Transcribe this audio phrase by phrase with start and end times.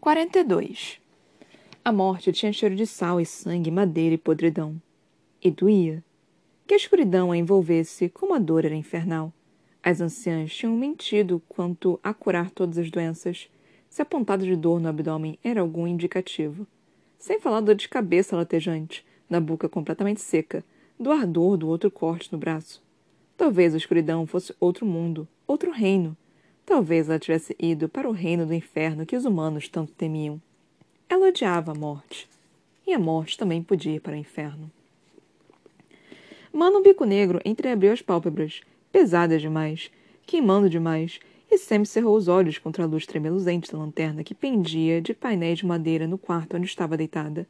[0.00, 0.98] 42.
[1.84, 4.80] A morte tinha cheiro de sal e sangue, madeira e podridão.
[5.44, 6.02] E doía.
[6.66, 9.30] Que a escuridão a envolvesse, como a dor era infernal.
[9.82, 13.50] As anciãs tinham mentido quanto a curar todas as doenças,
[13.90, 16.66] se a pontada de dor no abdômen era algum indicativo.
[17.18, 20.64] Sem falar da dor de cabeça latejante, da boca completamente seca,
[20.98, 22.82] do ardor do outro corte no braço.
[23.36, 26.16] Talvez a escuridão fosse outro mundo, outro reino,
[26.70, 30.40] Talvez ela tivesse ido para o reino do inferno que os humanos tanto temiam.
[31.08, 32.28] Ela odiava a morte.
[32.86, 34.70] E a morte também podia ir para o inferno.
[36.52, 38.60] Mano Bico Negro entreabriu as pálpebras,
[38.92, 39.90] pesadas demais,
[40.24, 41.18] queimando demais,
[41.50, 45.58] e Sam cerrou os olhos contra a luz tremeluzente da lanterna que pendia de painéis
[45.58, 47.48] de madeira no quarto onde estava deitada.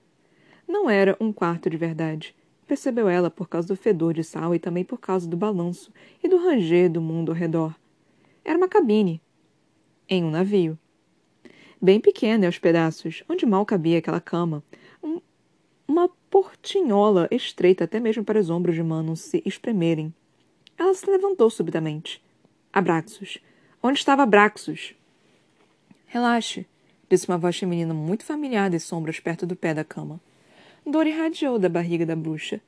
[0.66, 2.34] Não era um quarto de verdade.
[2.66, 5.92] Percebeu ela por causa do fedor de sal e também por causa do balanço
[6.24, 7.78] e do ranger do mundo ao redor.
[8.50, 9.22] Era uma cabine.
[10.08, 10.76] Em um navio.
[11.80, 14.60] Bem pequena aos pedaços, onde mal cabia aquela cama.
[15.00, 15.20] Um,
[15.86, 20.12] uma portinhola estreita até mesmo para os ombros de Manon se espremerem.
[20.76, 22.20] Ela se levantou subitamente.
[22.72, 23.38] Abraxos.
[23.80, 24.96] Onde estava Abraxos?
[26.06, 26.66] Relaxe,
[27.08, 30.20] disse uma voz feminina muito familiar das sombras perto do pé da cama.
[30.84, 32.60] Dor irradiou da barriga da bruxa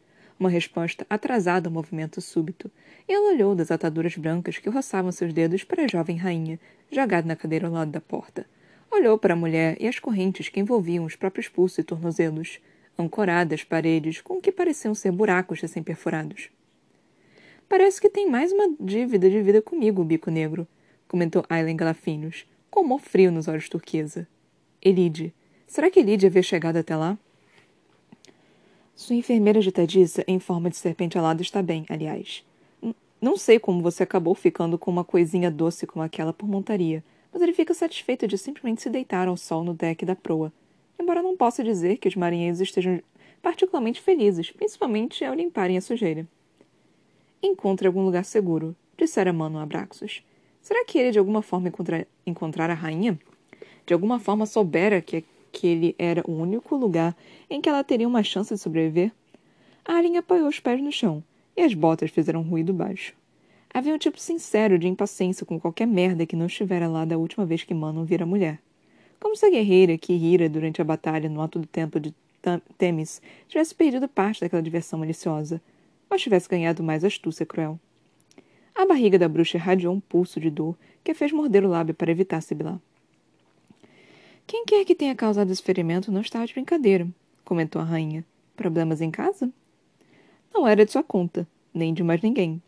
[0.42, 2.70] uma resposta atrasada ao movimento súbito,
[3.08, 6.58] e ela olhou das ataduras brancas que roçavam seus dedos para a jovem rainha,
[6.90, 8.44] jogada na cadeira ao lado da porta.
[8.90, 12.60] Olhou para a mulher e as correntes que envolviam os próprios pulsos e tornozelos,
[12.98, 16.50] ancoradas às paredes com o que pareciam ser buracos recém-perfurados.
[17.68, 20.66] Parece que tem mais uma dívida de vida comigo, bico negro,
[21.08, 24.26] comentou Aileen Galafinhos, com humor frio nos olhos turquesa.
[24.82, 25.32] Elide.
[25.66, 27.16] Será que Elide havia chegado até lá?
[28.94, 32.44] Sua enfermeira agitadiça em forma de serpente alada está bem, aliás.
[33.20, 37.40] não sei como você acabou ficando com uma coisinha doce como aquela por montaria, mas
[37.40, 40.52] ele fica satisfeito de simplesmente se deitar ao sol no deck da proa.
[41.00, 43.00] Embora não possa dizer que os marinheiros estejam
[43.40, 46.26] particularmente felizes, principalmente ao limparem a sujeira.
[47.42, 50.22] Encontre algum lugar seguro, dissera Mano a Abraxos.
[50.60, 51.72] Será que ele de alguma forma
[52.24, 53.18] encontra a rainha?
[53.84, 57.14] De alguma forma soubera que aquele era o único lugar
[57.50, 59.12] em que ela teria uma chance de sobreviver?
[59.84, 61.22] Arlen apoiou os pés no chão
[61.54, 63.14] e as botas fizeram um ruído baixo.
[63.72, 67.44] Havia um tipo sincero de impaciência com qualquer merda que não estivera lá da última
[67.44, 68.58] vez que Manon vira mulher.
[69.20, 72.14] Como se a guerreira que rira durante a batalha no alto do templo de
[72.76, 75.60] Temis tivesse perdido parte daquela diversão maliciosa,
[76.10, 77.78] ou tivesse ganhado mais astúcia cruel.
[78.74, 81.94] A barriga da bruxa irradiou um pulso de dor que a fez morder o lábio
[81.94, 82.80] para evitar sibilar.
[84.52, 87.08] Quem quer que tenha causado esse ferimento não estava de brincadeira,
[87.42, 88.22] comentou a rainha.
[88.54, 89.50] Problemas em casa?
[90.52, 92.62] Não era de sua conta, nem de mais ninguém.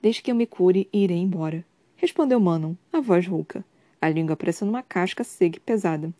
[0.00, 1.62] Desde que eu me cure, irei embora,
[1.96, 3.62] respondeu Manon, a voz rouca,
[4.00, 6.14] a língua parecendo uma casca seca e pesada.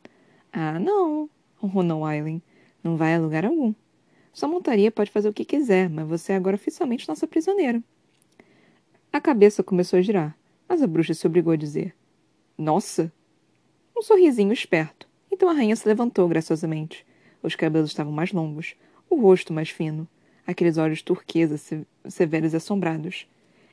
[0.52, 2.42] Ah, não, ronronou Aileen.
[2.84, 3.72] Não vai a lugar algum.
[4.30, 7.82] Sua montaria pode fazer o que quiser, mas você é agora oficialmente nossa prisioneira.
[9.10, 10.36] A cabeça começou a girar,
[10.68, 11.96] mas a bruxa se obrigou a dizer:
[12.58, 13.10] Nossa,
[13.96, 15.08] um sorrisinho esperto.
[15.32, 17.06] Então a rainha se levantou graciosamente.
[17.42, 18.74] Os cabelos estavam mais longos,
[19.08, 20.06] o rosto mais fino,
[20.46, 21.56] aqueles olhos turquesa
[22.08, 23.26] severos e assombrados.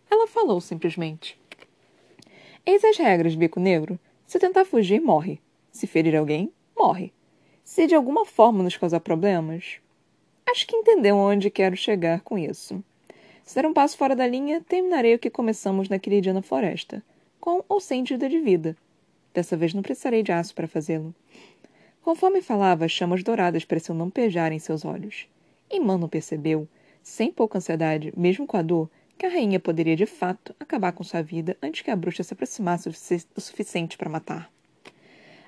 [0.09, 1.37] Ela falou simplesmente:
[2.65, 3.99] Eis as regras, bico negro.
[4.25, 5.39] Se tentar fugir, morre.
[5.71, 7.11] Se ferir alguém, morre.
[7.63, 9.79] Se de alguma forma nos causar problemas.
[10.49, 12.83] Acho que entendeu onde quero chegar com isso.
[13.43, 17.03] Se der um passo fora da linha, terminarei o que começamos naquele dia na floresta,
[17.39, 18.77] com ou sem dívida de vida,
[19.33, 21.13] Dessa vez não precisarei de aço para fazê-lo.
[22.01, 25.27] Conforme falava, as chamas douradas pareciam lampejar em seus olhos.
[25.69, 26.67] E Mano percebeu,
[27.01, 31.03] sem pouca ansiedade, mesmo com a dor, que a rainha poderia de fato acabar com
[31.03, 34.51] sua vida antes que a bruxa se aproximasse o suficiente para matar.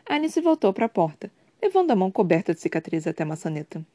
[0.06, 1.32] Alice voltou para a porta,
[1.62, 3.86] levando a mão coberta de cicatrizes até a maçaneta.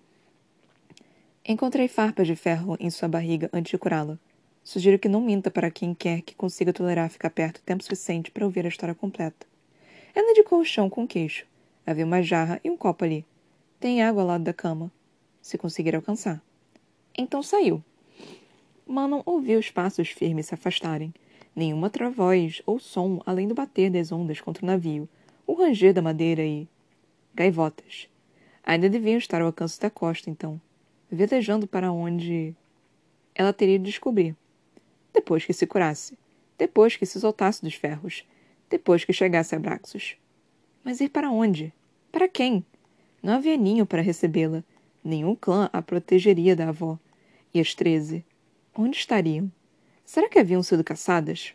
[1.47, 4.19] Encontrei farpas de ferro em sua barriga antes de curá-la.
[4.63, 8.45] Sugiro que não minta para quem quer que consiga tolerar ficar perto tempo suficiente para
[8.45, 9.50] ouvir a história completa.
[10.15, 11.47] Ela indicou o chão com o queixo.
[11.87, 13.25] Havia uma jarra e um copo ali.
[13.79, 14.91] Tem água ao lado da cama.
[15.41, 16.43] Se conseguir alcançar.
[17.17, 17.83] Então saiu.
[18.87, 21.15] Manon ouviu os passos firmes se afastarem.
[21.55, 25.09] Nenhuma outra voz ou som além do bater das ondas contra o navio,
[25.47, 26.69] o ranger da madeira e.
[27.35, 28.09] gaivotas.
[28.63, 30.61] Ainda deviam estar ao alcance da costa, então,
[31.11, 32.55] velejando para onde.
[33.35, 34.37] ela teria de descobrir.
[35.13, 36.17] Depois que se curasse.
[36.59, 38.25] Depois que se soltasse dos ferros
[38.71, 40.17] depois que chegasse a Braxos.
[40.85, 41.73] Mas ir para onde?
[42.11, 42.65] Para quem?
[43.23, 44.65] Não havia ninho para recebê-la.
[45.05, 46.99] Nenhum clã a protegeria da avó.
[47.53, 48.25] E as treze?
[48.75, 49.51] Onde estariam?
[50.05, 51.55] Será que haviam sido caçadas?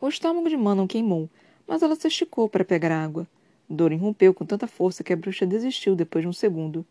[0.00, 1.28] O estômago de Manon queimou,
[1.66, 3.26] mas ela se esticou para pegar água.
[3.68, 6.86] Dorian rompeu com tanta força que a bruxa desistiu depois de um segundo.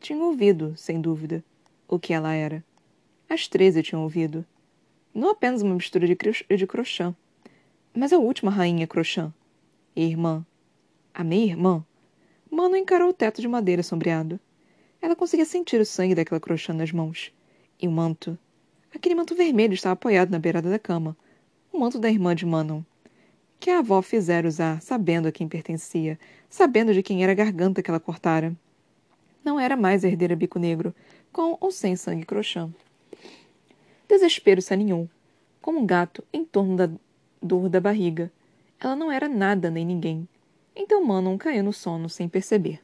[0.00, 1.42] Tinha ouvido, sem dúvida,
[1.88, 2.64] o que ela era.
[3.28, 4.44] As treze tinham ouvido.
[5.14, 6.16] Não apenas uma mistura de,
[6.56, 7.14] de Crochã,
[7.94, 9.32] mas a última rainha Crochã.
[9.94, 10.44] Irmã.
[11.12, 11.84] A meia-irmã.
[12.50, 14.38] Mano encarou o teto de madeira sombreado.
[15.00, 17.32] Ela conseguia sentir o sangue daquela Crochã nas mãos.
[17.80, 18.38] E o manto.
[18.94, 21.16] Aquele manto vermelho estava apoiado na beirada da cama.
[21.72, 22.82] O manto da irmã de Manon
[23.62, 26.18] que a avó fizera usar, sabendo a quem pertencia,
[26.50, 28.52] sabendo de quem era a garganta que ela cortara.
[29.44, 30.92] Não era mais herdeira bico negro,
[31.32, 32.68] com ou sem sangue crochã.
[34.08, 35.08] Desespero se aninhou,
[35.60, 36.90] como um gato em torno da
[37.42, 38.30] dor da barriga.
[38.80, 40.28] Ela não era nada nem ninguém.
[40.74, 42.80] Então Manon caiu no sono sem perceber.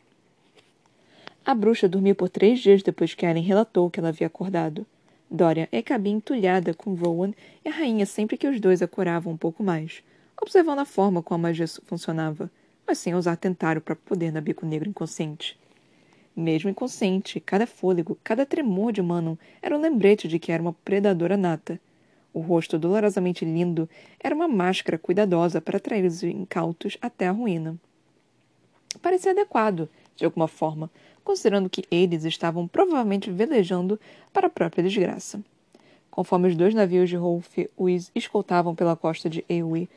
[1.44, 4.86] A bruxa dormiu por três dias depois que Ellen relatou que ela havia acordado.
[5.30, 7.32] Dória é cabia entulhada com Rowan
[7.64, 10.02] e a rainha sempre que os dois acoravam um pouco mais,
[10.40, 12.50] observando a forma como a magia funcionava,
[12.86, 15.58] mas sem usar tentar o próprio poder na bico negro inconsciente.
[16.34, 20.72] Mesmo inconsciente, cada fôlego, cada tremor de Manon era um lembrete de que era uma
[20.72, 21.80] predadora nata.
[22.32, 23.88] O rosto dolorosamente lindo
[24.20, 27.76] era uma máscara cuidadosa para atrair os incautos até a ruína.
[29.00, 30.90] Parecia adequado, de alguma forma,
[31.24, 33.98] considerando que eles estavam provavelmente velejando
[34.32, 35.42] para a própria desgraça.
[36.10, 39.88] Conforme os dois navios de Rolf os escoltavam pela costa de Eowyn,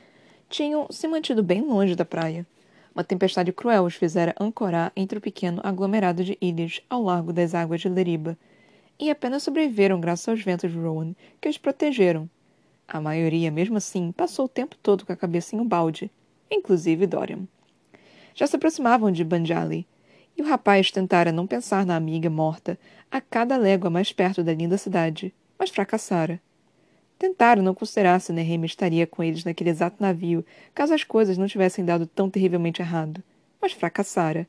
[0.50, 2.46] tinham se mantido bem longe da praia.
[2.94, 7.56] Uma tempestade cruel os fizera ancorar entre o pequeno aglomerado de ilhas ao largo das
[7.56, 8.38] águas de Leriba,
[9.02, 12.30] e apenas sobreviveram graças aos ventos de Rowan, que os protegeram.
[12.88, 16.12] A maioria, mesmo assim, passou o tempo todo com a cabeça em um balde,
[16.52, 17.48] inclusive Dorian.
[18.36, 19.88] Já se aproximavam de Banjali,
[20.38, 22.78] e o rapaz tentara não pensar na amiga morta
[23.10, 26.40] a cada légua mais perto da linda cidade, mas fracassara.
[27.18, 30.46] Tentaram não considerar se Nehemia estaria com eles naquele exato navio,
[30.76, 33.24] caso as coisas não tivessem dado tão terrivelmente errado.
[33.60, 34.48] Mas fracassara.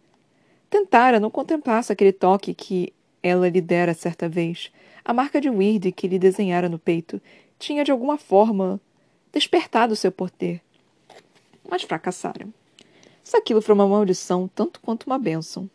[0.70, 4.72] Tentara não contemplasse aquele toque que ela lhe dera certa vez.
[5.04, 7.20] A marca de Weird que lhe desenhara no peito
[7.58, 8.80] tinha, de alguma forma,
[9.32, 10.60] despertado seu poder.
[11.68, 12.46] Mas fracassara.
[13.22, 15.70] Se aquilo foi uma maldição, tanto quanto uma bênção.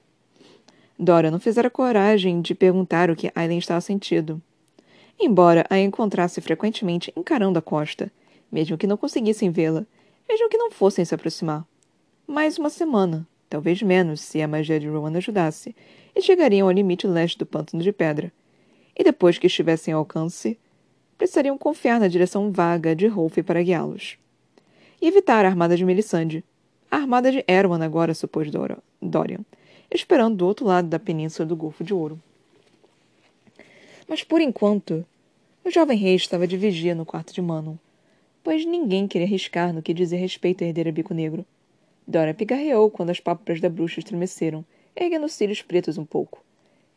[1.00, 4.42] Dora não fizera coragem de perguntar o que Aileen estava sentindo
[5.20, 8.12] embora a encontrasse frequentemente encarando a costa,
[8.52, 9.86] mesmo que não conseguissem vê-la,
[10.30, 11.66] mesmo que não fossem se aproximar.
[12.28, 15.76] Mais uma semana, talvez menos, se a magia de Rowan ajudasse,
[16.18, 18.34] e chegariam ao limite leste do pântano de pedra.
[18.98, 20.58] E depois que estivessem ao alcance,
[21.16, 24.18] precisariam confiar na direção vaga de Rolf para guiá-los.
[25.00, 26.44] E evitar a armada de Melisande.
[26.90, 28.50] A armada de Erwan agora, supôs
[29.00, 29.46] Dorian,
[29.94, 32.20] esperando do outro lado da península do Golfo de Ouro.
[34.08, 35.06] Mas por enquanto,
[35.64, 37.76] o jovem rei estava de vigia no quarto de Manon,
[38.44, 41.46] pois ninguém queria arriscar no que dizia respeito à herdeira bico negro.
[42.08, 44.66] Dora pigarreou quando as pálpebras da bruxa estremeceram,
[44.98, 46.44] erguendo os cílios pretos um pouco.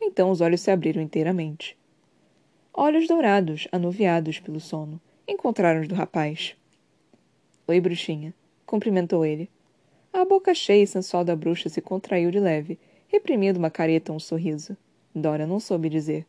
[0.00, 1.76] Então os olhos se abriram inteiramente.
[2.72, 6.56] Olhos dourados, anuviados pelo sono, encontraram os do rapaz.
[7.68, 9.48] Oi, bruxinha, cumprimentou ele.
[10.12, 14.16] A boca cheia e sensual da bruxa se contraiu de leve, reprimindo uma careta ou
[14.16, 14.76] um sorriso.
[15.14, 16.26] Dora não soube dizer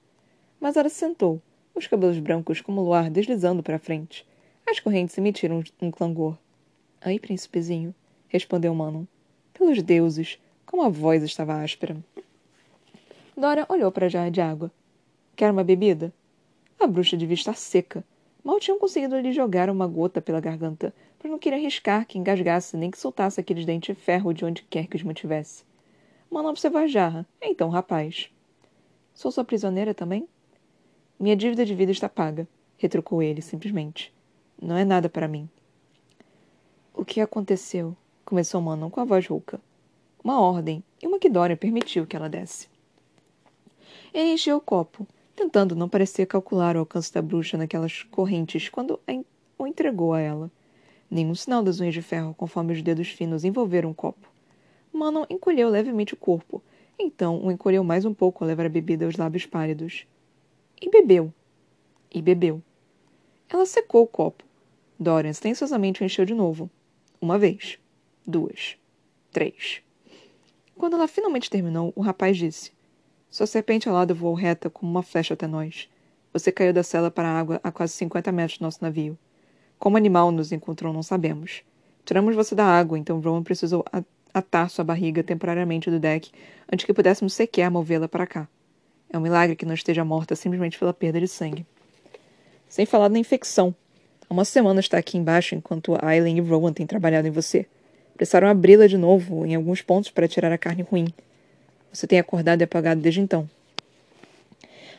[0.61, 1.41] mas ela se sentou,
[1.73, 4.23] os cabelos brancos como luar deslizando para frente.
[4.69, 6.37] As correntes emitiram um clangor.
[7.01, 7.95] Aí, príncipezinho,
[8.27, 9.05] respondeu Manon.
[9.51, 10.39] Pelos deuses,
[10.71, 11.97] como a voz estava áspera.
[13.35, 14.71] Dora olhou para a jarra de água.
[15.35, 16.13] Quer uma bebida?
[16.79, 18.05] A bruxa devia estar seca.
[18.41, 22.77] Mal tinham conseguido lhe jogar uma gota pela garganta, pois não queria arriscar que engasgasse
[22.77, 25.65] nem que soltasse aqueles dentes de ferro de onde quer que os mantivesse.
[26.29, 27.27] Manon observou a jarra.
[27.41, 28.31] Então, rapaz.
[29.13, 30.25] Sou sua prisioneira também?
[31.19, 32.47] Minha dívida de vida está paga,
[32.77, 34.13] retrucou ele, simplesmente.
[34.59, 35.49] Não é nada para mim.
[36.93, 37.93] O que aconteceu?
[38.23, 39.59] começou Manon com a voz rouca.
[40.23, 42.69] Uma ordem, e uma que Dória permitiu que ela desse.
[44.13, 48.99] Ele encheu o copo, tentando não parecer calcular o alcance da bruxa naquelas correntes quando
[49.57, 50.51] o entregou a ela.
[51.09, 54.29] Nenhum sinal das unhas de ferro conforme os dedos finos envolveram o copo.
[54.93, 56.61] Manon encolheu levemente o corpo,
[56.99, 60.05] então o encolheu mais um pouco ao levar a bebida aos lábios pálidos.
[60.79, 61.33] E bebeu.
[62.13, 62.61] E bebeu.
[63.49, 64.43] Ela secou o copo.
[64.99, 66.69] Dorian silenciosamente o encheu de novo.
[67.19, 67.79] Uma vez.
[68.25, 68.77] Duas.
[69.31, 69.81] Três.
[70.81, 72.71] Quando ela finalmente terminou, o rapaz disse:
[73.29, 75.87] Sua serpente alada voou reta como uma flecha até nós.
[76.33, 79.15] Você caiu da cela para a água a quase 50 metros do nosso navio.
[79.77, 81.61] Como animal nos encontrou, não sabemos.
[82.03, 83.85] Tiramos você da água, então Rowan precisou
[84.33, 86.31] atar sua barriga temporariamente do deck
[86.73, 88.47] antes que pudéssemos sequer movê-la para cá.
[89.07, 91.63] É um milagre que não esteja morta simplesmente pela perda de sangue.
[92.67, 93.75] Sem falar na infecção.
[94.27, 97.67] Há uma semana está aqui embaixo enquanto Aileen e Rowan têm trabalhado em você.
[98.15, 101.07] Precisaram abri-la de novo em alguns pontos para tirar a carne ruim.
[101.91, 103.49] Você tem acordado e apagado desde então.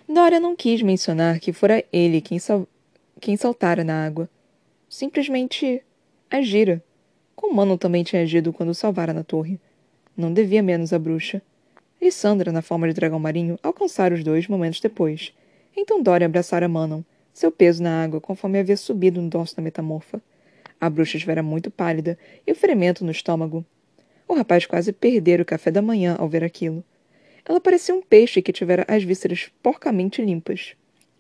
[0.09, 2.67] Dora não quis mencionar que fora ele quem, sal
[3.21, 4.29] quem saltara na água.
[4.89, 5.83] Simplesmente
[6.31, 6.83] agira,
[7.37, 9.59] como Manon também tinha agido quando salvara na torre.
[10.17, 11.41] Não devia menos a bruxa.
[12.01, 15.33] Lissandra, na forma de dragão marinho, alcançara os dois momentos depois.
[15.77, 17.03] Então Dora abraçara Manon,
[17.33, 20.21] seu peso na água, conforme havia subido no dorso da metamorfa.
[20.83, 23.65] A bruxa estivera muito pálida e o ferimento no estômago.
[24.27, 26.83] O rapaz quase perdera o café da manhã ao ver aquilo.
[27.49, 30.75] Ela parecia um peixe que tivera as vísceras porcamente limpas.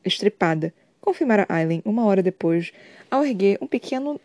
[0.05, 2.73] Estripada, confirmara Aileen uma hora depois,
[3.09, 4.21] ao erguer um pequeno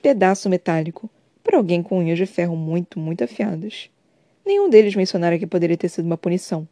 [0.00, 1.10] pedaço metálico
[1.42, 3.90] para alguém com unhas de ferro muito, muito afiadas.
[4.46, 6.68] Nenhum deles mencionara que poderia ter sido uma punição.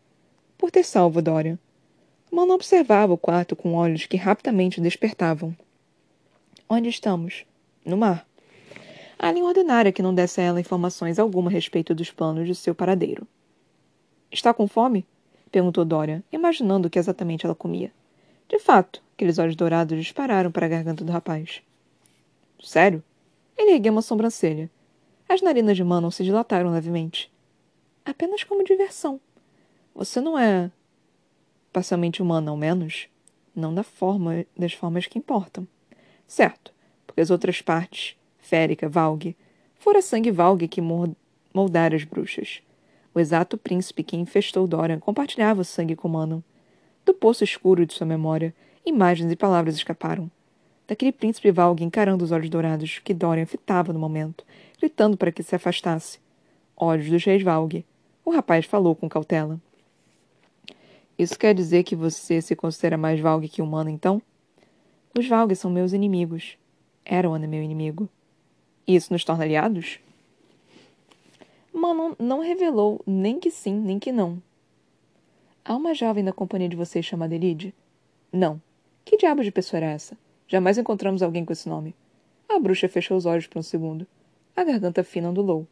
[0.56, 1.58] Por ter salvo Dorian.
[2.30, 5.52] Mano observava o quarto com olhos que rapidamente despertavam.
[6.68, 7.44] Onde estamos?
[7.88, 8.26] No mar.
[9.18, 12.74] Alien ordenara que não desse a ela informações alguma a respeito dos planos de seu
[12.74, 13.26] paradeiro.
[14.30, 15.06] Está com fome?
[15.50, 17.90] perguntou Dorian, imaginando o que exatamente ela comia.
[18.46, 21.62] De fato, aqueles olhos dourados dispararam para a garganta do rapaz.
[22.62, 23.02] Sério?
[23.56, 24.70] Ele ergueu uma sobrancelha.
[25.26, 27.32] As narinas de Manon se dilataram levemente.
[28.04, 29.18] Apenas como diversão.
[29.94, 30.70] Você não é
[31.72, 33.08] parcialmente humana, ao menos?
[33.56, 35.66] Não da forma, das formas que importam.
[36.26, 36.70] Certo,
[37.20, 39.36] as outras partes, Férica, Valgue,
[39.78, 42.60] fora sangue Valgue que moldara as bruxas.
[43.14, 46.40] O exato príncipe que infestou Dorian compartilhava o sangue com Manon.
[47.04, 50.30] Do poço escuro de sua memória, imagens e palavras escaparam
[50.88, 54.42] daquele príncipe Valgue encarando os olhos dourados que Dorian fitava no momento,
[54.80, 56.18] gritando para que se afastasse.
[56.74, 57.84] Olhos dos reis Valgue.
[58.24, 59.60] O rapaz falou com cautela.
[61.18, 64.22] Isso quer dizer que você se considera mais Valgue que humano, então?
[65.16, 66.56] Os Valgue são meus inimigos.
[67.10, 68.06] Eram meu inimigo.
[68.86, 69.98] Isso nos torna aliados?
[71.72, 74.42] Manon não revelou nem que sim, nem que não.
[75.64, 77.74] Há uma jovem na companhia de vocês chamada Elide?
[78.30, 78.60] Não.
[79.06, 80.18] Que diabo de pessoa era essa?
[80.46, 81.94] Jamais encontramos alguém com esse nome.
[82.46, 84.06] A bruxa fechou os olhos por um segundo.
[84.54, 85.66] A garganta fina ondulou.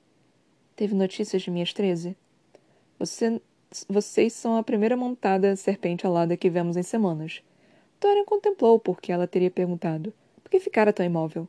[0.74, 2.16] Teve notícias de minhas treze?
[2.98, 3.42] Você,
[3.86, 7.42] vocês são a primeira montada serpente alada que vemos em semanas.
[8.00, 10.14] Dorian contemplou porque ela teria perguntado.
[10.46, 11.48] Por que ficara tão imóvel?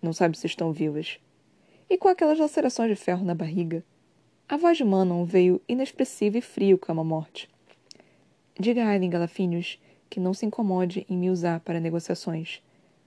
[0.00, 1.20] Não sabe se estão vivas.
[1.86, 3.84] E com aquelas lacerações de ferro na barriga.
[4.48, 7.46] A voz de Manon veio inexpressiva e frio como a morte.
[8.58, 12.62] Diga a Aileen Galafinhos que não se incomode em me usar para negociações.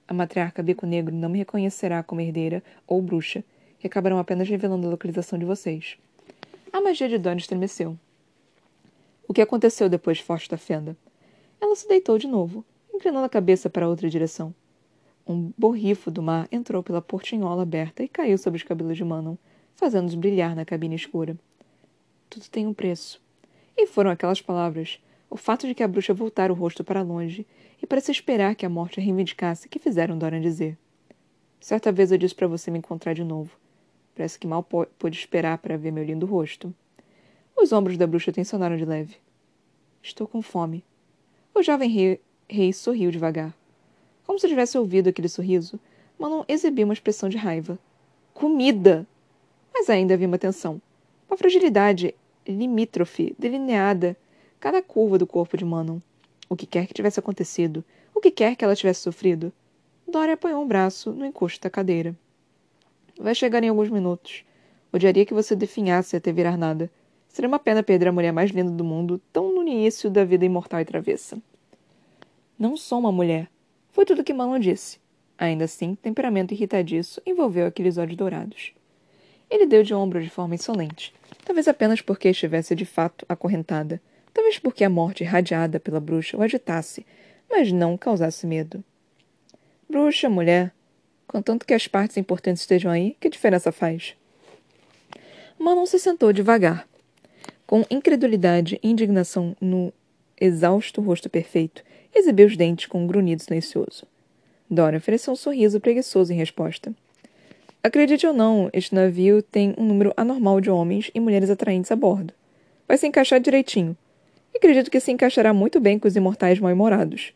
[0.08, 3.44] A matriarca Bico Negro não me reconhecerá como herdeira ou bruxa,
[3.84, 5.98] e acabarão apenas revelando a localização de vocês.
[6.72, 7.98] A magia de Dawn estremeceu.
[9.28, 10.96] O que aconteceu depois de Forte da Fenda?
[11.60, 12.64] Ela se deitou de novo,
[12.94, 14.54] inclinando a cabeça para outra direção.
[15.30, 19.36] Um borrifo do mar entrou pela portinhola aberta e caiu sobre os cabelos de Manon,
[19.76, 21.38] fazendo-os brilhar na cabine escura.
[22.28, 23.22] Tudo tem um preço.
[23.78, 27.46] E foram aquelas palavras, o fato de que a bruxa voltara o rosto para longe
[27.80, 30.76] e parecia esperar que a morte a reivindicasse que fizeram Dorian dizer.
[31.60, 33.56] Certa vez eu disse para você me encontrar de novo.
[34.16, 36.74] Parece que mal pôde esperar para ver meu lindo rosto.
[37.56, 39.18] Os ombros da bruxa tensionaram de leve.
[40.02, 40.84] Estou com fome.
[41.54, 42.20] O jovem rei,
[42.50, 43.59] rei sorriu devagar.
[44.30, 45.80] Como se tivesse ouvido aquele sorriso,
[46.20, 47.80] Manon exibiu uma expressão de raiva.
[48.32, 49.08] Comida!
[49.74, 50.80] Mas ainda havia uma tensão.
[51.28, 52.14] Uma fragilidade
[52.48, 54.16] limítrofe, delineada
[54.60, 55.98] cada curva do corpo de Manon.
[56.48, 57.84] O que quer que tivesse acontecido,
[58.14, 59.52] o que quer que ela tivesse sofrido.
[60.08, 62.16] Dora apoiou um braço no encosto da cadeira.
[63.20, 64.46] Vai chegar em alguns minutos.
[64.94, 66.88] Odiaria que você definhasse até virar nada.
[67.28, 70.46] Seria uma pena perder a mulher mais linda do mundo, tão no início da vida
[70.46, 71.42] imortal e travessa.
[72.60, 73.50] Não sou uma mulher.
[73.92, 75.00] Foi tudo que Manon disse.
[75.38, 78.74] Ainda assim, temperamento irritadiço envolveu aqueles olhos dourados.
[79.50, 81.14] Ele deu de ombro de forma insolente,
[81.46, 84.02] talvez apenas porque estivesse de fato acorrentada,
[84.34, 87.06] talvez porque a morte irradiada pela bruxa o agitasse,
[87.50, 88.84] mas não causasse medo.
[89.90, 90.72] Bruxa, mulher,
[91.26, 94.16] contanto que as partes importantes estejam aí, que diferença faz?
[95.58, 96.88] Manon se sentou devagar,
[97.66, 99.92] com incredulidade e indignação no
[100.40, 104.06] exausto rosto perfeito, e exibiu os dentes com um grunhido silencioso.
[104.70, 106.94] Dora ofereceu um sorriso preguiçoso em resposta.
[107.84, 111.96] Acredite ou não, este navio tem um número anormal de homens e mulheres atraentes a
[111.96, 112.34] bordo.
[112.88, 113.96] Vai se encaixar direitinho,
[114.56, 117.34] acredito que se encaixará muito bem com os imortais mal-humorados.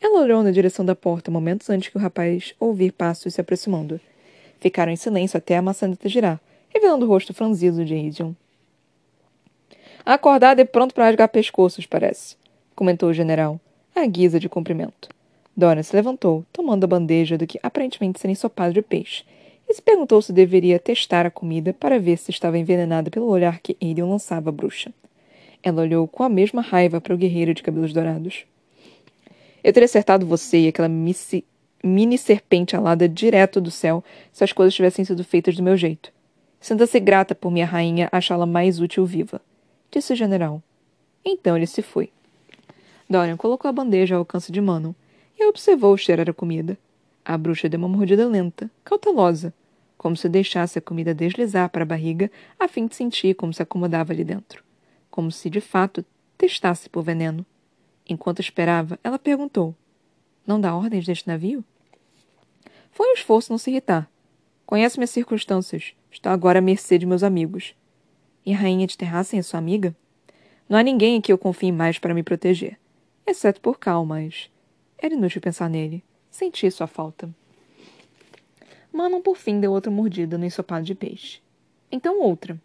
[0.00, 4.00] Ela olhou na direção da porta momentos antes que o rapaz ouvir passos se aproximando.
[4.60, 6.40] Ficaram em silêncio até a maçaneta girar,
[6.72, 8.32] revelando o rosto franzido de Aidion.
[10.08, 12.36] Acordado e pronto para rasgar pescoços, parece,
[12.76, 13.60] comentou o general,
[13.92, 15.08] à guisa de cumprimento.
[15.56, 19.24] Dora se levantou, tomando a bandeja do que aparentemente seria ensopado de peixe,
[19.68, 23.58] e se perguntou se deveria testar a comida para ver se estava envenenada pelo olhar
[23.58, 24.92] que Aiden lançava à bruxa.
[25.60, 28.44] Ela olhou com a mesma raiva para o guerreiro de cabelos dourados.
[29.64, 31.44] Eu teria acertado você e aquela missi
[31.82, 36.12] mini serpente alada direto do céu se as coisas tivessem sido feitas do meu jeito.
[36.60, 39.40] Sinta-se grata por minha rainha achá-la mais útil viva,
[39.90, 40.62] disse o general.
[41.24, 42.10] Então ele se foi.
[43.08, 44.92] Dorian colocou a bandeja ao alcance de Manon
[45.38, 46.78] e observou cheirar a comida.
[47.24, 49.52] A bruxa deu uma mordida lenta, cautelosa,
[49.96, 53.62] como se deixasse a comida deslizar para a barriga a fim de sentir como se
[53.62, 54.62] acomodava ali dentro.
[55.10, 56.04] Como se, de fato,
[56.36, 57.44] testasse por veneno.
[58.08, 59.74] Enquanto esperava, ela perguntou:
[60.46, 61.64] Não dá ordens deste navio?
[62.90, 64.08] Foi um esforço não se irritar.
[64.64, 65.94] Conhece minhas circunstâncias.
[66.10, 67.74] Estou agora à mercê de meus amigos.
[68.46, 69.92] E a rainha de Terrassen é sua amiga?
[70.68, 72.78] Não há ninguém em que eu confie mais para me proteger.
[73.26, 74.48] Exceto por Cal, mas...
[74.96, 76.04] Era inútil pensar nele.
[76.30, 77.28] Senti sua falta.
[78.92, 81.40] Manon, por fim, deu outra mordida no ensopado de peixe.
[81.90, 82.56] Então outra.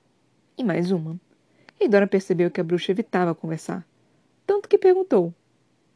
[0.56, 1.20] E mais uma.
[1.80, 3.84] E Dora percebeu que a bruxa evitava conversar.
[4.46, 5.34] Tanto que perguntou.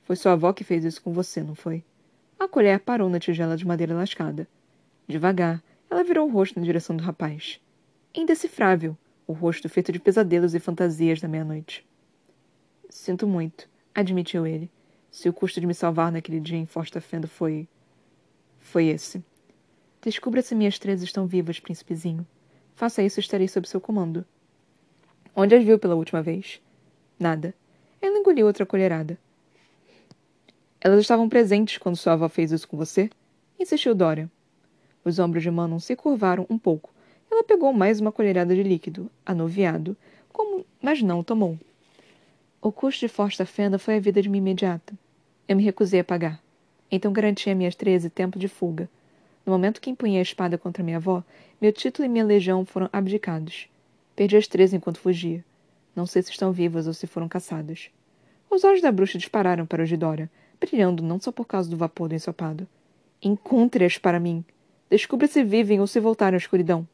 [0.03, 1.83] Foi sua avó que fez isso com você, não foi?
[2.39, 4.47] A colher parou na tigela de madeira lascada.
[5.07, 7.61] Devagar, ela virou o rosto na direção do rapaz.
[8.13, 11.85] Indecifrável, o rosto feito de pesadelos e fantasias da meia-noite.
[12.89, 14.69] Sinto muito, admitiu ele.
[15.11, 17.67] Se o custo de me salvar naquele dia em Forsta Fenda foi.
[18.59, 19.23] foi esse.
[20.01, 22.25] Descubra se minhas três estão vivas, príncipezinho.
[22.75, 24.25] Faça isso e estarei sob seu comando.
[25.35, 26.61] Onde as viu pela última vez?
[27.19, 27.53] Nada.
[28.01, 29.17] Ela engoliu outra colherada.
[30.79, 33.09] Elas estavam presentes quando sua avó fez isso com você?
[33.59, 34.29] Insistiu Dória.
[35.03, 36.93] Os ombros de Manon se curvaram um pouco.
[37.35, 39.97] Ela pegou mais uma colherada de líquido, anuviado,
[40.31, 41.59] como, mas não o tomou.
[42.61, 44.93] O custo de Forsta Fenda foi a vida de minha imediata.
[45.45, 46.41] Eu me recusei a pagar.
[46.89, 48.89] Então garanti a minhas treze tempo de fuga.
[49.45, 51.21] No momento que empunhei a espada contra minha avó,
[51.61, 53.67] meu título e minha legião foram abdicados.
[54.15, 55.43] Perdi as três enquanto fugia.
[55.93, 57.89] Não sei se estão vivas ou se foram caçadas.
[58.49, 61.75] Os olhos da bruxa dispararam para o de Dora, brilhando não só por causa do
[61.75, 62.65] vapor do ensopado.
[63.21, 64.41] Encontre-as para mim.
[64.89, 66.87] Descubra se vivem ou se voltaram à escuridão.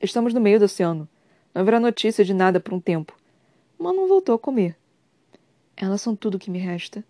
[0.00, 1.08] Estamos no meio do oceano.
[1.54, 3.16] Não haverá notícia de nada por um tempo.
[3.78, 4.76] Manon voltou a comer.
[5.76, 7.04] Elas são tudo o que me resta.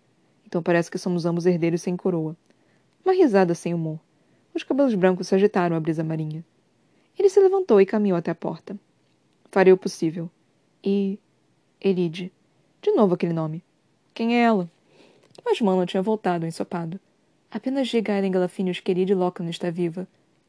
[0.45, 2.35] Então parece que somos ambos herdeiros sem coroa.
[3.03, 3.99] Uma risada sem humor.
[4.53, 6.45] Os cabelos brancos se agitaram à brisa marinha.
[7.17, 8.79] Ele se levantou e caminhou até a porta.
[9.51, 10.29] Farei o possível.
[10.83, 11.19] E.
[11.81, 12.31] Elide.
[12.81, 13.63] De novo aquele nome.
[14.13, 14.69] Quem é ela?
[15.43, 16.99] Mas Manon tinha voltado ensopado.
[17.51, 20.07] Apenas diga a Ellen Galafinius que Elide Lockhart está viva.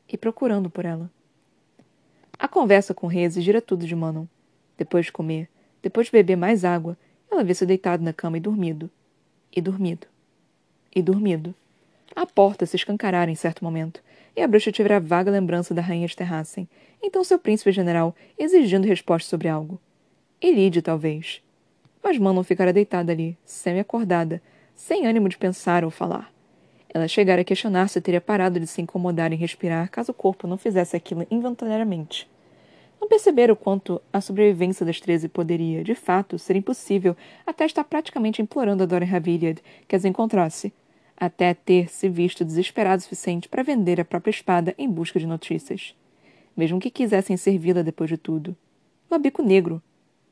[0.09, 1.11] E procurando por ela.
[2.38, 4.27] A conversa com Reze gira tudo de Manon.
[4.77, 5.49] Depois de comer,
[5.83, 6.96] depois de beber mais água,
[7.31, 8.90] ela vê-se deitado na cama e dormido.
[9.55, 10.07] E dormido.
[10.94, 11.55] E dormido.
[12.14, 14.03] A porta se escancarara em certo momento,
[14.37, 16.68] e a bruxa tivera vaga lembrança da rainha de Terrassen,
[17.03, 19.81] então seu príncipe general, exigindo resposta sobre algo.
[20.40, 21.42] Elide, talvez.
[22.03, 24.42] Mas Manon ficara deitada ali, semi-acordada,
[24.75, 26.36] sem ânimo de pensar ou falar.
[26.96, 30.46] Ela chegara a questionar se teria parado de se incomodar em respirar caso o corpo
[30.46, 32.26] não fizesse aquilo involuntariamente.
[32.98, 37.14] Não perceberam o quanto a sobrevivência das treze poderia, de fato, ser impossível,
[37.46, 40.72] até estar praticamente implorando a Dorian Haviliad que as encontrasse,
[41.14, 45.26] até ter se visto desesperado o suficiente para vender a própria espada em busca de
[45.26, 45.94] notícias.
[46.56, 48.56] Mesmo que quisessem servi-la depois de tudo.
[49.11, 49.82] Um bico negro.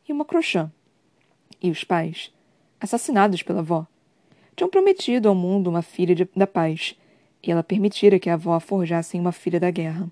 [0.08, 0.72] E uma crochã.
[1.60, 2.32] E os pais?
[2.80, 3.86] Assassinados pela avó
[4.56, 6.96] tinham prometido ao mundo uma filha de, da paz,
[7.42, 10.08] e ela permitira que a avó forjasse uma filha da guerra.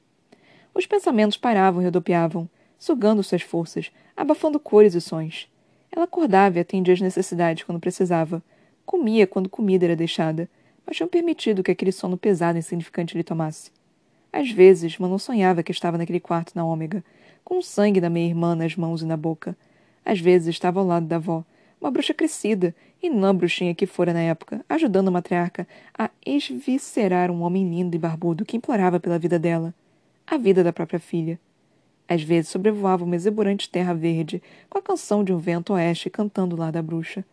[0.75, 5.49] Os pensamentos paravam e rodopiavam, sugando suas forças, abafando cores e sons.
[5.91, 8.43] Ela acordava e atendia às necessidades quando precisava.
[8.85, 10.49] Comia quando comida era deixada,
[10.85, 13.71] mas tinham permitido que aquele sono pesado e insignificante lhe tomasse.
[14.33, 17.05] Às vezes, Manon sonhava que estava naquele quarto na Ômega,
[17.45, 19.57] com o sangue da meia-irmã nas mãos e na boca.
[20.05, 21.45] Às vezes estava ao lado da avó,
[21.83, 25.67] uma bruxa crescida, e não bruxinha que fora na época, ajudando a matriarca
[25.99, 29.75] a esviscerar um homem lindo e barbudo que implorava pela vida dela,
[30.25, 31.41] a vida da própria filha.
[32.09, 34.41] Às vezes sobrevoava uma exuberante terra verde,
[34.71, 37.25] com a canção de um vento oeste cantando lá da bruxa.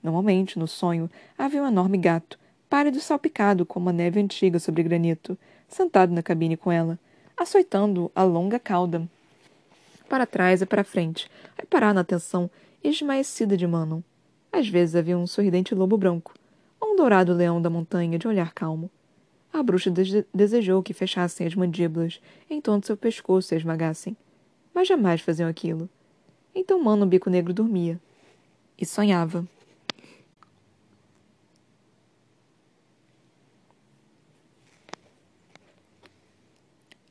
[0.00, 2.38] Normalmente, no sonho, havia um enorme gato,
[2.70, 6.96] pálido e salpicado como a neve antiga sobre granito, sentado na cabine com ela,
[7.36, 9.08] açoitando a longa cauda
[10.08, 12.48] para trás e para frente, a parar na atenção
[12.82, 14.02] esmaecida de Manon.
[14.52, 16.34] Às vezes havia um sorridente lobo branco,
[16.80, 18.90] ou um dourado leão da montanha de olhar calmo.
[19.52, 23.58] A bruxa de desejou que fechassem as mandíbulas em torno de seu pescoço e a
[23.58, 24.16] esmagassem.
[24.74, 25.88] Mas jamais faziam aquilo.
[26.54, 28.00] Então Mano Bico Negro dormia.
[28.78, 29.46] E sonhava.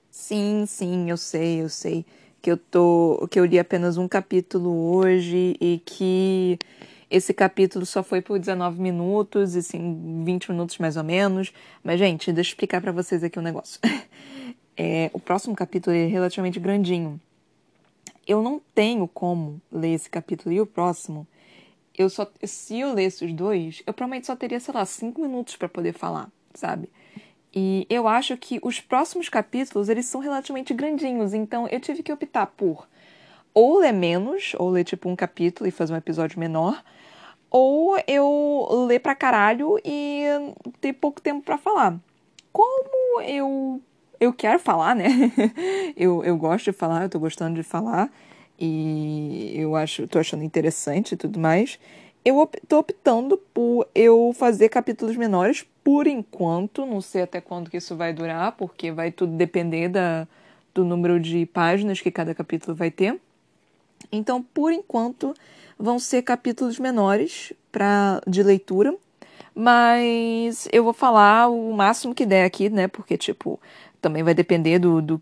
[0.09, 2.05] Sim, sim, eu sei, eu sei.
[2.47, 3.27] Que eu tô.
[3.29, 6.57] que eu li apenas um capítulo hoje e que
[7.11, 11.51] esse capítulo só foi por 19 minutos, assim, 20 minutos mais ou menos.
[11.83, 13.81] Mas, gente, deixa eu explicar para vocês aqui um negócio.
[14.79, 17.19] É, o próximo capítulo é relativamente grandinho.
[18.27, 21.27] Eu não tenho como ler esse capítulo e o próximo.
[21.97, 25.55] Eu só, se eu lesse os dois, eu provavelmente só teria, sei lá, cinco minutos
[25.55, 26.89] para poder falar, sabe?
[27.59, 32.13] E eu acho que os próximos capítulos, eles são relativamente grandinhos, então eu tive que
[32.13, 32.87] optar por
[33.51, 36.83] ou ler menos, ou ler tipo um capítulo e fazer um episódio menor,
[37.49, 40.23] ou eu ler pra caralho e
[40.79, 41.97] ter pouco tempo para falar.
[42.53, 43.81] Como eu
[44.19, 45.07] eu quero falar, né?
[45.97, 48.11] eu, eu gosto de falar, eu tô gostando de falar
[48.59, 51.79] e eu acho, tô achando interessante e tudo mais.
[52.27, 57.69] Eu op tô optando por eu fazer capítulos menores por enquanto, não sei até quando
[57.69, 60.27] que isso vai durar, porque vai tudo depender da,
[60.75, 63.17] do número de páginas que cada capítulo vai ter.
[64.11, 65.33] Então, por enquanto,
[65.79, 68.93] vão ser capítulos menores para de leitura,
[69.55, 72.89] mas eu vou falar o máximo que der aqui, né?
[72.89, 73.57] Porque, tipo,
[74.01, 75.21] também vai depender do, do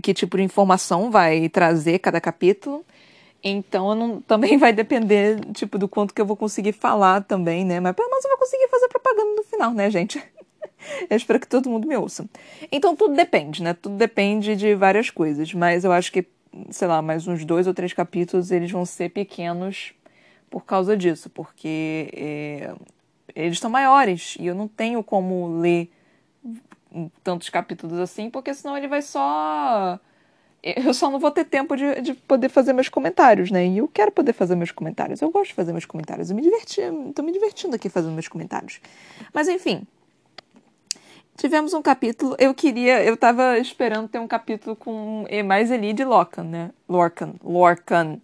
[0.00, 2.84] que tipo de informação vai trazer cada capítulo.
[3.44, 7.78] Então, não, também vai depender, tipo, do quanto que eu vou conseguir falar também, né?
[7.78, 10.18] Mas pelo menos eu vou conseguir fazer propaganda no final, né, gente?
[11.10, 12.26] eu espero que todo mundo me ouça.
[12.72, 13.74] Então, tudo depende, né?
[13.74, 15.52] Tudo depende de várias coisas.
[15.52, 16.26] Mas eu acho que,
[16.70, 19.92] sei lá, mais uns dois ou três capítulos, eles vão ser pequenos
[20.48, 21.28] por causa disso.
[21.28, 22.74] Porque é,
[23.34, 25.90] eles estão maiores e eu não tenho como ler
[27.22, 29.98] tantos capítulos assim, porque senão ele vai só.
[30.64, 33.66] Eu só não vou ter tempo de, de poder fazer meus comentários, né?
[33.66, 35.20] E eu quero poder fazer meus comentários.
[35.20, 36.30] Eu gosto de fazer meus comentários.
[36.30, 36.80] Eu me diverti,
[37.14, 38.80] tô me divertindo aqui fazendo meus comentários.
[39.32, 39.86] Mas enfim.
[41.36, 42.34] Tivemos um capítulo.
[42.38, 43.04] Eu queria.
[43.04, 46.70] Eu tava esperando ter um capítulo com mais Eli de Lorcan, né?
[46.88, 47.34] Lorcan.
[47.44, 48.18] Lorcan.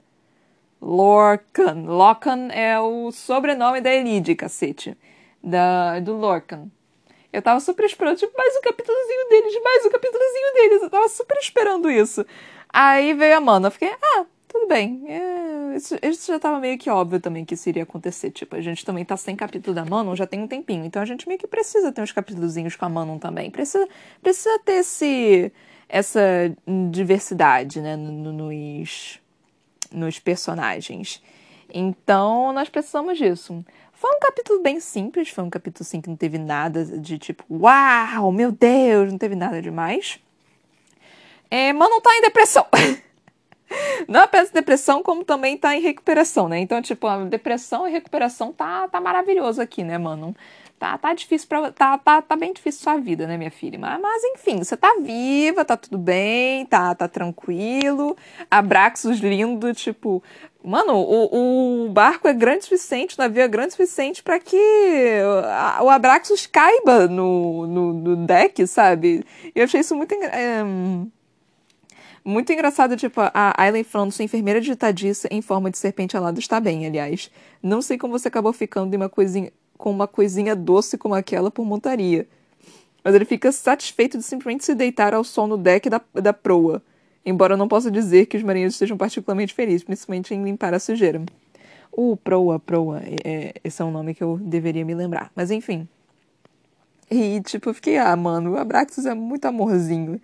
[0.81, 1.85] Lorcan.
[1.87, 4.97] Lorcan é o sobrenome da Elide, cacete.
[5.43, 6.71] Da, do Lorcan.
[7.33, 10.83] Eu tava super esperando, tipo, mais um capítulozinho deles, mais um capítulozinho deles.
[10.83, 12.27] Eu tava super esperando isso.
[12.69, 13.69] Aí veio a Mana.
[13.69, 15.05] Eu fiquei, ah, tudo bem.
[15.07, 18.31] É, isso, isso, já tava meio que óbvio também que isso iria acontecer.
[18.33, 20.85] Tipo, a gente também tá sem capítulo da Manon já tem um tempinho.
[20.85, 23.49] Então a gente meio que precisa ter uns capítulozinhos com a Manon também.
[23.49, 23.87] Precisa,
[24.21, 25.53] precisa ter esse,
[25.89, 26.21] essa
[26.91, 29.21] diversidade, né, nos,
[29.93, 31.23] nos personagens.
[31.73, 33.65] Então nós precisamos disso.
[34.01, 37.45] Foi um capítulo bem simples, foi um capítulo assim que não teve nada de tipo,
[37.51, 40.19] uau, meu Deus, não teve nada demais.
[41.51, 42.67] É, mas não tá em depressão.
[44.09, 46.59] não apenas depressão, como também tá em recuperação, né?
[46.61, 50.35] Então, tipo, a depressão e recuperação tá, tá maravilhoso aqui, né, mano?
[50.79, 51.71] Tá, tá difícil pra.
[51.71, 53.79] Tá, tá, tá bem difícil sua vida, né, minha filha?
[53.79, 58.17] Mas, mas enfim, você tá viva, tá tudo bem, tá, tá tranquilo.
[58.51, 60.23] Abraços lindo, tipo.
[60.63, 64.39] Mano, o, o barco é grande o suficiente, o navio é grande o suficiente para
[64.39, 64.59] que
[65.83, 69.25] o Abraxos caiba no, no, no, deck, sabe?
[69.55, 70.13] E eu achei isso muito.
[70.15, 70.63] É,
[72.23, 76.61] muito engraçado, tipo, a Aileen falando sua enfermeira digitadiça em forma de serpente alada está
[76.61, 77.31] bem, aliás.
[77.63, 81.65] Não sei como você acabou ficando uma coisinha, com uma coisinha doce como aquela por
[81.65, 82.29] montaria.
[83.03, 86.83] Mas ele fica satisfeito de simplesmente se deitar ao sol no deck da, da proa.
[87.25, 90.79] Embora eu não possa dizer que os marinheiros estejam particularmente felizes, principalmente em limpar a
[90.79, 91.23] sujeira.
[91.93, 95.31] O proa, proa, é, esse é um nome que eu deveria me lembrar.
[95.35, 95.89] Mas enfim.
[97.11, 100.21] E, tipo, fiquei, ah, mano, o Abraxas é muito amorzinho.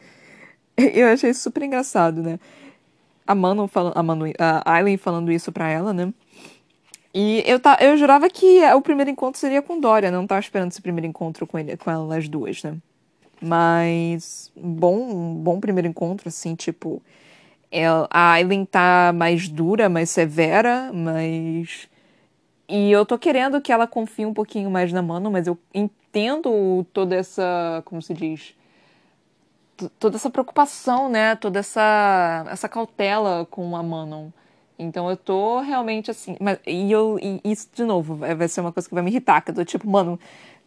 [0.79, 2.39] Eu achei super engraçado, né?
[3.27, 6.13] A Manu, fala, a, Manu, a Aileen falando isso pra ela, né?
[7.13, 10.71] E eu, tá, eu jurava que o primeiro encontro seria com Dória, não tava esperando
[10.71, 12.77] esse primeiro encontro com, ele, com elas duas, né?
[13.47, 17.03] Mas bom, bom primeiro encontro, assim, tipo.
[17.71, 21.89] Ela, a Aileen tá mais dura, mais severa, mas.
[22.69, 26.85] E eu tô querendo que ela confie um pouquinho mais na Mano, mas eu entendo
[26.93, 27.83] toda essa.
[27.85, 28.55] Como se diz?
[30.01, 31.37] Toda essa preocupação, né?
[31.37, 34.31] Toda essa, essa cautela com a Manon.
[34.79, 36.37] Então eu tô realmente assim.
[36.41, 39.43] Mas, e eu e isso, de novo, vai ser uma coisa que vai me irritar.
[39.43, 40.19] Que eu tô tipo, mano,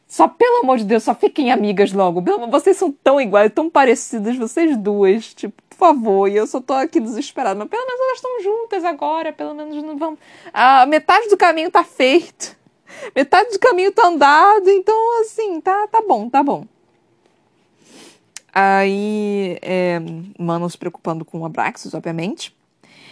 [0.10, 2.20] só pelo amor de Deus, só fiquem amigas logo.
[2.50, 5.36] Vocês são tão iguais, tão parecidas, vocês duas.
[5.36, 6.28] Tipo, por favor.
[6.28, 7.60] E eu só tô aqui desesperada.
[7.60, 9.32] Mas pelo menos elas estão juntas agora.
[9.32, 10.18] Pelo menos não vão.
[10.52, 12.58] A metade do caminho tá feito.
[13.16, 14.68] Metade do caminho tá andado.
[14.72, 16.66] Então, assim, tá, tá bom, tá bom.
[18.52, 20.00] Aí, é,
[20.40, 22.52] Mano se preocupando com o Abraxas, obviamente.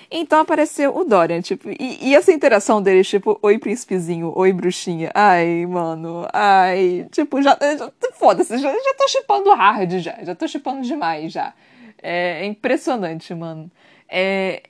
[0.10, 5.12] Então apareceu o Dorian, tipo, e, e, essa interação deles, tipo, oi príncipezinho, oi bruxinha,
[5.14, 10.48] ai, mano, ai, tipo, já, já foda-se, já, já tô chipando hard já, já tô
[10.48, 11.54] chipando demais já.
[12.02, 13.70] É, é impressionante, mano.
[14.10, 14.64] É,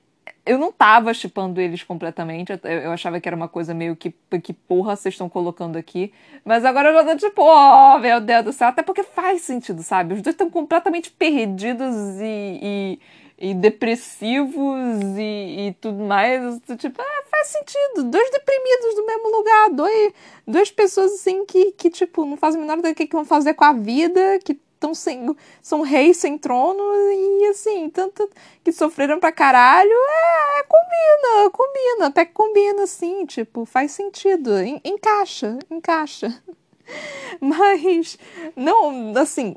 [0.47, 2.53] eu não tava chipando eles completamente.
[2.63, 6.13] Eu achava que era uma coisa meio que, que porra vocês estão colocando aqui.
[6.45, 8.69] Mas agora eu já tô tipo, oh, meu Deus do céu.
[8.69, 10.13] Até porque faz sentido, sabe?
[10.13, 12.99] Os dois estão completamente perdidos e, e,
[13.37, 16.59] e depressivos e, e, tudo mais.
[16.77, 18.03] Tipo, ah, faz sentido.
[18.05, 19.69] Dois deprimidos no mesmo lugar.
[19.71, 20.13] Dois,
[20.47, 23.25] duas pessoas assim que, que, tipo, não fazem a menor ideia do que, que vão
[23.25, 24.39] fazer com a vida.
[24.43, 28.29] Que tão sem, são reis sem trono e assim, tanto
[28.63, 34.79] que sofreram pra caralho, é, combina, combina, até que combina assim, tipo, faz sentido, en,
[34.83, 36.43] encaixa, encaixa.
[37.41, 38.17] Mas,
[38.55, 39.55] não, assim,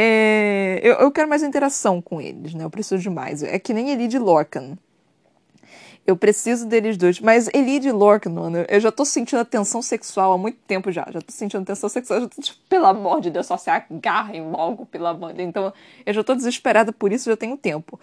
[0.00, 2.62] é, eu, eu quero mais interação com eles, né?
[2.62, 3.42] Eu preciso de mais.
[3.42, 4.78] É que nem Elide Lorcan.
[6.06, 7.18] Eu preciso deles dois.
[7.18, 10.92] Mas Elide e Lorcan, mano, eu já tô sentindo a tensão sexual há muito tempo
[10.92, 11.04] já.
[11.10, 12.20] Já tô sentindo tensão sexual.
[12.20, 15.48] Já tô, tipo, pelo amor de Deus, só se agarrem logo, pelo amor de Deus.
[15.48, 15.72] Então,
[16.06, 17.98] eu já tô desesperada por isso, já tenho tempo.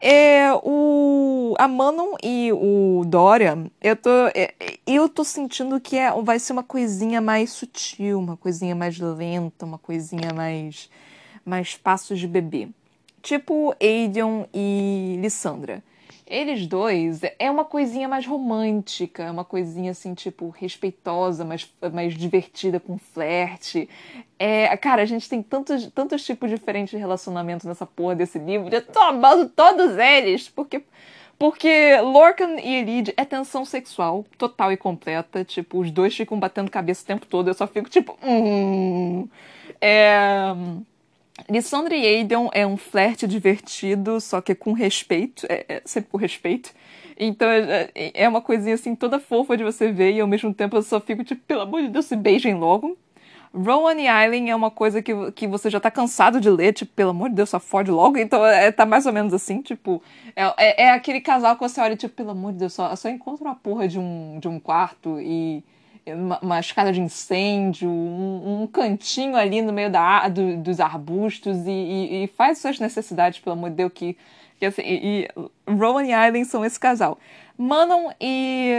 [0.00, 4.54] É, o, a Manon e o Dorian, eu tô, é,
[4.86, 9.66] eu tô sentindo que é, vai ser uma coisinha mais sutil, uma coisinha mais lenta,
[9.66, 10.88] uma coisinha mais,
[11.44, 12.68] mais passos de bebê.
[13.22, 15.82] Tipo Aidan e Lissandra.
[16.30, 22.78] Eles dois é uma coisinha mais romântica, uma coisinha assim, tipo, respeitosa, mais, mais divertida,
[22.78, 23.88] com flerte.
[24.38, 28.72] É, cara, a gente tem tantos, tantos tipos diferentes de relacionamento nessa porra desse livro.
[28.72, 30.84] Eu tô amando todos eles, porque.
[31.36, 35.42] Porque Lorcan e Elide é tensão sexual total e completa.
[35.42, 37.48] Tipo, os dois ficam batendo cabeça o tempo todo.
[37.48, 38.16] Eu só fico tipo.
[38.22, 39.26] Hum.
[39.80, 40.54] É.
[41.48, 46.18] Lissandra e Aidan é um flerte divertido, só que com respeito, é, é sempre com
[46.18, 46.72] respeito.
[47.18, 50.54] Então é, é, é, uma coisinha assim toda fofa de você ver e ao mesmo
[50.54, 52.96] tempo eu só fico tipo, pelo amor de Deus, se beijem logo.
[53.52, 56.92] Rowan e Eileen é uma coisa que, que você já tá cansado de ler, tipo,
[56.94, 58.16] pelo amor de Deus, só fode logo.
[58.16, 60.00] Então é, tá mais ou menos assim, tipo,
[60.36, 63.08] é, é, é, aquele casal que você olha, tipo, pelo amor de Deus, só, só
[63.08, 65.64] encontra uma porra de um, de um quarto e
[66.14, 71.70] uma, escada de incêndio, um, um, cantinho ali no meio da, do, dos arbustos e,
[71.70, 74.16] e, e, faz suas necessidades, pelo amor de Deus, que,
[74.58, 75.28] que assim, e,
[75.66, 77.18] e Rowan e Aileen são esse casal.
[77.56, 78.72] Manon e,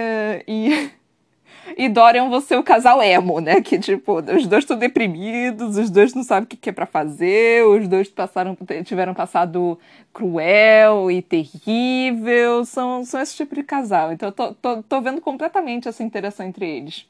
[0.48, 0.92] e,
[1.78, 3.62] e Dorian vão ser o casal emo, né?
[3.62, 7.64] Que, tipo, os dois estão deprimidos, os dois não sabem o que é para fazer,
[7.66, 9.78] os dois passaram, tiveram passado
[10.14, 14.12] cruel e terrível, são, são esse tipo de casal.
[14.12, 17.06] Então, eu tô, tô, tô vendo completamente essa interação entre eles.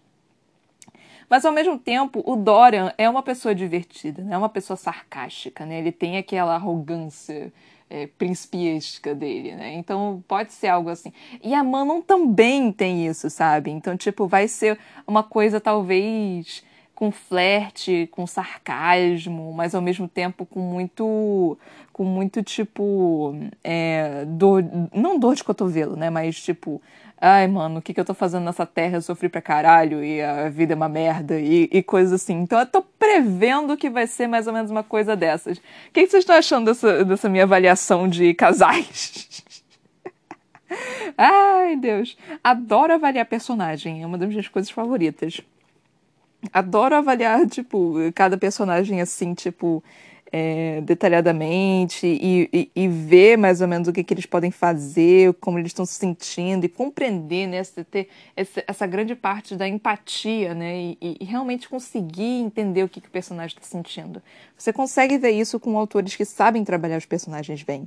[1.31, 4.33] Mas ao mesmo tempo, o Dorian é uma pessoa divertida, né?
[4.33, 5.79] É uma pessoa sarcástica, né?
[5.79, 7.53] Ele tem aquela arrogância
[7.89, 9.73] é, principiesca dele, né?
[9.75, 11.13] Então pode ser algo assim.
[11.41, 13.71] E a Manon também tem isso, sabe?
[13.71, 20.45] Então, tipo, vai ser uma coisa talvez com flerte, com sarcasmo, mas ao mesmo tempo
[20.45, 21.57] com muito,
[21.93, 26.09] com muito tipo, é, dor, não dor de cotovelo, né?
[26.09, 26.81] Mas tipo,
[27.21, 28.97] ai, mano, o que, que eu tô fazendo nessa terra?
[28.97, 32.33] Eu sofri pra caralho e a vida é uma merda e, e coisas assim.
[32.33, 35.59] Então eu tô prevendo que vai ser mais ou menos uma coisa dessas.
[35.59, 35.61] O
[35.93, 39.43] que, que vocês estão achando dessa, dessa minha avaliação de casais?
[41.15, 42.17] ai, Deus.
[42.43, 45.41] Adoro avaliar personagem, é uma das minhas coisas favoritas.
[46.51, 49.83] Adoro avaliar, tipo, cada personagem assim, tipo
[50.31, 55.33] é, detalhadamente e, e, e, ver mais ou menos o que, que eles podem fazer,
[55.35, 60.53] como eles estão se sentindo e compreender, né, ter essa, essa grande parte da empatia,
[60.53, 64.21] né, e, e realmente conseguir entender o que, que o personagem está sentindo.
[64.57, 67.85] Você consegue ver isso com autores que sabem trabalhar os personagens bem.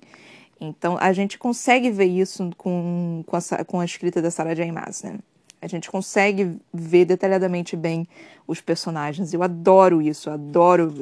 [0.61, 4.71] Então, a gente consegue ver isso com, com, a, com a escrita da Sarah J.
[4.71, 5.19] Maas, né?
[5.61, 8.07] A gente consegue ver detalhadamente bem
[8.47, 9.33] os personagens.
[9.33, 10.93] Eu adoro isso, adoro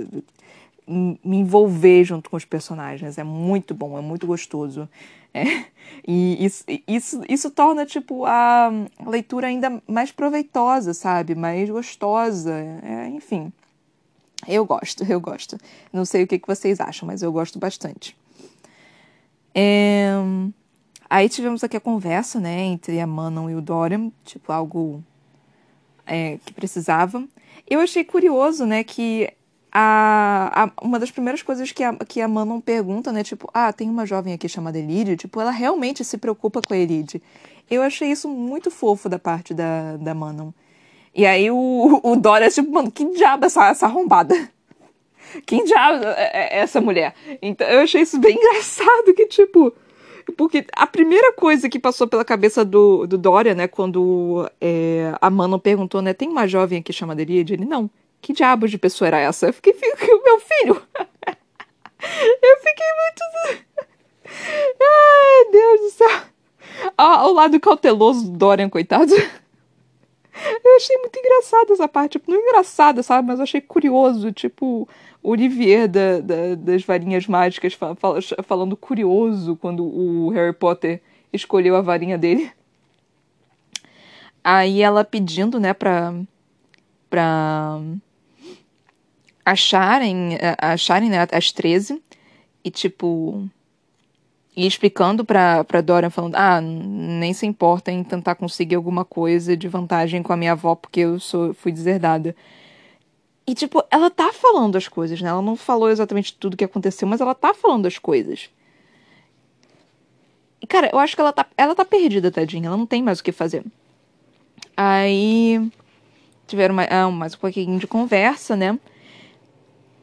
[0.87, 3.18] me envolver junto com os personagens.
[3.18, 4.88] É muito bom, é muito gostoso.
[5.35, 5.45] É.
[6.07, 8.71] E isso, isso, isso torna, tipo, a
[9.07, 11.35] leitura ainda mais proveitosa, sabe?
[11.35, 12.53] Mais gostosa.
[12.83, 13.53] É, enfim.
[14.47, 15.57] Eu gosto, eu gosto.
[15.92, 18.16] Não sei o que, vocês acham, mas eu gosto bastante.
[19.55, 20.12] É...
[21.09, 25.05] Aí tivemos aqui a conversa, né, entre a Manon e o Dorian, tipo, algo
[26.07, 27.23] é, que precisava.
[27.68, 29.31] Eu achei curioso, né, que
[29.73, 33.25] a, a, uma das primeiras coisas que a, que a Manon pergunta, né?
[33.25, 35.17] Tipo, ah, tem uma jovem aqui chamada Elide.
[35.17, 37.23] Tipo, ela realmente se preocupa com a Elide.
[37.71, 40.51] Eu achei isso muito fofo da parte da, da Manon.
[41.15, 44.35] E aí o, o Dora, tipo, mano, que diabo essa, essa arrombada?
[45.47, 47.15] Quem diabo é, é essa mulher?
[47.41, 49.73] Então eu achei isso bem engraçado, que tipo.
[50.37, 55.29] Porque a primeira coisa que passou pela cabeça do, do Dória, né, quando é, a
[55.29, 57.55] Manon perguntou, né, tem uma jovem aqui chamada Elide?
[57.55, 57.91] Ele, não
[58.23, 59.47] que diabo de pessoa era essa?
[59.47, 59.75] Eu fiquei,
[60.25, 60.83] meu filho!
[62.43, 63.67] Eu fiquei muito.
[64.81, 66.23] Ai, Deus do céu.
[66.97, 69.13] Ao lado cauteloso do Dorian, coitado.
[69.15, 72.13] Eu achei muito engraçado essa parte.
[72.13, 73.29] Tipo, não engraçada, sabe?
[73.29, 74.33] Mas eu achei curioso.
[74.33, 74.89] Tipo,
[75.23, 81.01] o Olivier da, da, das varinhas mágicas fal, fal, falando curioso quando o Harry Potter
[81.33, 82.51] escolheu a varinha dele.
[84.43, 86.15] Aí ela pedindo, né, pra.
[87.09, 87.81] pra.
[89.45, 90.39] Acharem.
[90.59, 92.03] acharem, né, as 13.
[92.65, 93.49] E tipo
[94.55, 99.57] e explicando pra, pra Dorian, falando: Ah, nem se importa em tentar conseguir alguma coisa
[99.57, 102.37] de vantagem com a minha avó, porque eu sou, fui deserdada.
[103.47, 105.29] E, tipo, ela tá falando as coisas, né?
[105.29, 108.51] Ela não falou exatamente tudo que aconteceu, mas ela tá falando as coisas.
[110.61, 112.69] E, cara, eu acho que ela tá, ela tá perdida, tadinha.
[112.69, 113.65] Ela não tem mais o que fazer.
[114.77, 115.71] Aí.
[116.47, 118.79] Tiveram mais, ah, mais um pouquinho de conversa, né?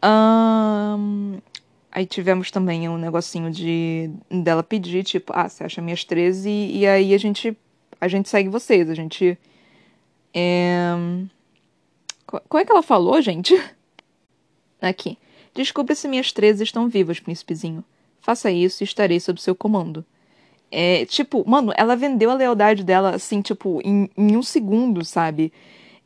[0.03, 1.39] Um,
[1.91, 6.85] Aí tivemos também um negocinho de dela pedir, tipo, ah, você acha minhas 13 e,
[6.85, 7.57] aí a gente
[7.99, 9.37] a gente segue vocês, a gente
[10.33, 10.91] é...
[12.25, 13.59] Como é que ela falou, gente?
[14.79, 15.17] Aqui.
[15.53, 17.83] Descubra se minhas 13 estão vivas, príncipezinho.
[18.21, 20.05] Faça isso e estarei sob seu comando.
[20.71, 25.51] É, tipo, mano, ela vendeu a lealdade dela, assim, tipo, em, em um segundo, sabe?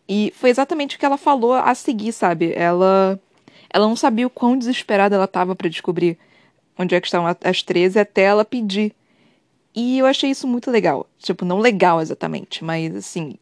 [0.07, 2.53] E foi exatamente o que ela falou a seguir, sabe?
[2.55, 3.19] Ela
[3.73, 6.17] ela não sabia o quão desesperada ela estava para descobrir
[6.77, 8.93] onde é que estavam as 13 até ela pedir.
[9.75, 11.07] E eu achei isso muito legal.
[11.17, 13.35] Tipo, não legal exatamente, mas assim,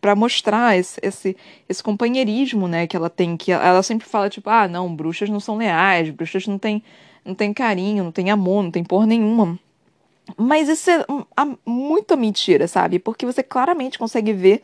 [0.00, 1.36] para mostrar esse, esse,
[1.68, 5.40] esse companheirismo, né, que ela tem, que ela sempre fala tipo, ah, não, bruxas não
[5.40, 6.82] são leais, bruxas não têm
[7.24, 9.58] não tem carinho, não tem amor, não tem porra nenhuma.
[10.36, 11.04] Mas isso é
[11.64, 12.98] muita mentira, sabe?
[12.98, 14.62] Porque você claramente consegue ver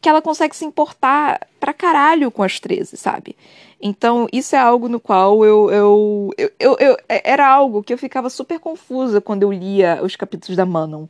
[0.00, 3.36] que ela consegue se importar pra caralho com as 13, sabe?
[3.80, 7.92] Então, isso é algo no qual eu, eu, eu, eu, eu, é, Era algo que
[7.92, 11.06] eu ficava super confusa quando eu lia os capítulos da Manon.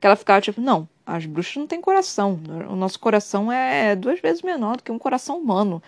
[0.00, 2.38] Que ela ficava tipo, não, as bruxas não têm coração.
[2.70, 5.82] O nosso coração é duas vezes menor do que um coração humano.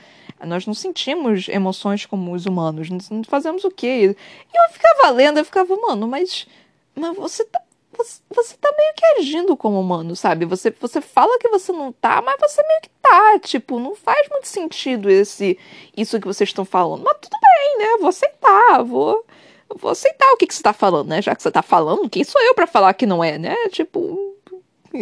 [0.44, 2.88] Nós não sentimos emoções como os humanos.
[2.90, 4.16] Não fazemos o quê?
[4.52, 6.46] E eu ficava lendo, eu ficava, mano, mas.
[6.94, 7.60] Mas você tá
[8.04, 10.46] você, você tá meio que agindo como humano, sabe?
[10.46, 13.38] Você, você fala que você não tá, mas você meio que tá.
[13.40, 15.58] Tipo, não faz muito sentido esse
[15.96, 17.02] isso que vocês estão falando.
[17.04, 17.96] Mas tudo bem, né?
[17.98, 19.24] Vou aceitar, vou,
[19.68, 21.20] vou aceitar o que, que você tá falando, né?
[21.20, 23.54] Já que você tá falando, quem sou eu para falar que não é, né?
[23.68, 24.34] Tipo,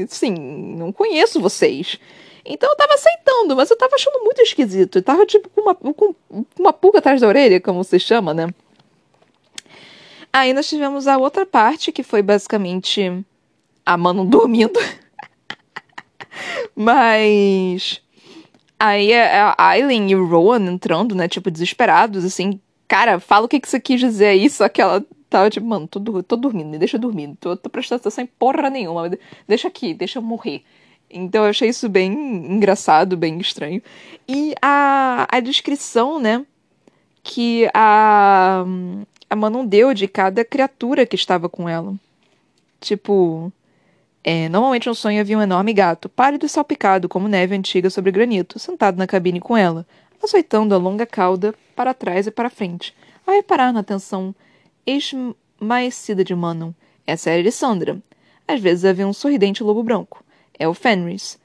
[0.08, 1.98] sim, não conheço vocês.
[2.44, 4.98] Então eu tava aceitando, mas eu tava achando muito esquisito.
[4.98, 6.14] Eu tava, tipo, com uma, com
[6.58, 8.48] uma pulga atrás da orelha, como você chama, né?
[10.38, 13.24] Aí nós tivemos a outra parte, que foi basicamente
[13.84, 14.78] a Mano dormindo.
[16.76, 18.00] Mas.
[18.78, 21.26] Aí a Aileen e o Rowan entrando, né?
[21.26, 22.60] Tipo, desesperados, assim.
[22.86, 25.88] Cara, fala o que, que você quis dizer aí, só que ela tava tipo, mano,
[25.88, 27.34] tô, tô dormindo, me deixa dormir.
[27.40, 29.10] Tô, tô prestando atenção em porra nenhuma.
[29.46, 30.62] Deixa aqui, deixa eu morrer.
[31.10, 33.82] Então eu achei isso bem engraçado, bem estranho.
[34.28, 36.46] E a, a descrição, né?
[37.24, 38.64] Que a,
[39.30, 41.94] a Manon deu de cada criatura que estava com ela.
[42.80, 43.52] Tipo,
[44.24, 48.10] é, normalmente um sonho havia um enorme gato, pálido e salpicado como neve antiga sobre
[48.10, 49.86] granito, sentado na cabine com ela,
[50.22, 52.94] açoitando a longa cauda para trás e para frente,
[53.26, 54.34] a reparar na atenção
[54.86, 56.72] esmaecida de Manon.
[57.06, 58.00] Essa era Elisandra.
[58.46, 60.24] Às vezes havia um sorridente lobo branco.
[60.58, 61.38] É o Fenris.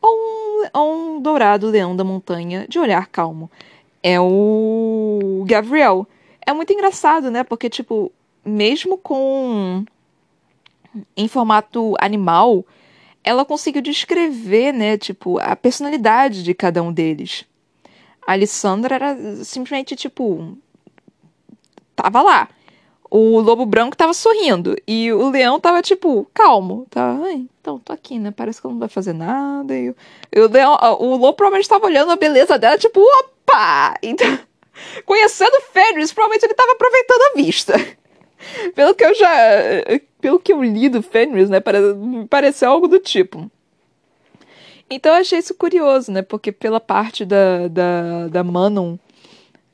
[0.00, 3.50] Ou um, ou um dourado leão da montanha, de olhar calmo.
[4.02, 6.06] É o Gabriel
[6.50, 7.44] é muito engraçado, né?
[7.44, 8.12] Porque, tipo,
[8.44, 9.84] mesmo com.
[11.16, 12.64] em formato animal,
[13.22, 14.98] ela conseguiu descrever, né?
[14.98, 17.44] Tipo, a personalidade de cada um deles.
[18.26, 20.56] A Alessandra era simplesmente, tipo.
[21.94, 22.48] tava lá.
[23.12, 24.76] O lobo branco tava sorrindo.
[24.86, 26.86] E o leão tava, tipo, calmo.
[26.90, 27.16] Tá,
[27.60, 28.30] então, tô aqui, né?
[28.30, 29.76] Parece que ela não vai fazer nada.
[29.76, 33.94] E, o, leão, o lobo provavelmente tava olhando a beleza dela, tipo, opa!
[34.02, 34.49] Então.
[35.04, 37.74] Conhecendo Fenris, provavelmente ele estava aproveitando a vista.
[38.74, 39.30] Pelo que eu já.
[40.20, 41.58] Pelo que eu li do Fenris, né?
[41.96, 43.50] Me pareceu algo do tipo.
[44.88, 46.22] Então eu achei isso curioso, né?
[46.22, 48.96] Porque pela parte da, da, da Manon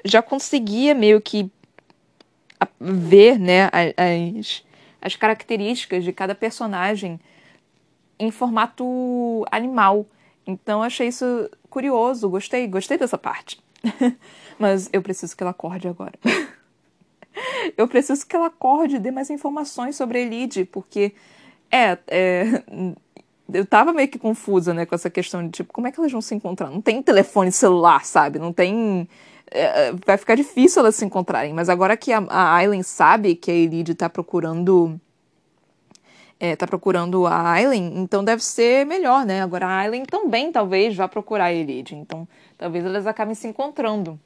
[0.04, 1.50] já conseguia meio que
[2.80, 4.64] ver, né, as,
[5.00, 7.20] as características de cada personagem
[8.18, 10.06] em formato animal.
[10.46, 13.58] Então achei isso curioso, gostei, gostei dessa parte.
[14.58, 16.14] Mas eu preciso que ela acorde agora.
[17.76, 21.12] eu preciso que ela acorde e dê mais informações sobre a Elide, porque
[21.70, 22.62] é, é,
[23.52, 26.12] eu tava meio que confusa, né, com essa questão de tipo, como é que elas
[26.12, 26.70] vão se encontrar?
[26.70, 28.38] Não tem telefone celular, sabe?
[28.38, 29.08] Não tem
[29.50, 31.52] é, vai ficar difícil elas se encontrarem.
[31.52, 35.00] Mas agora que a, a Aileen sabe que a Elide tá procurando.
[36.38, 39.40] É, tá procurando a Aileen, então deve ser melhor, né?
[39.40, 41.94] Agora a Aileen também talvez vá procurar a Elide.
[41.94, 44.18] Então talvez elas acabem se encontrando.